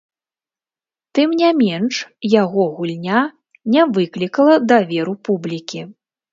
[1.19, 1.95] Тым не менш,
[2.41, 3.21] яго гульня
[3.77, 5.81] не выклікала даверу публікі.